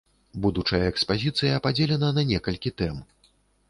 [0.45, 3.03] Будучая экспазіцыя падзелена на некалькі тэм.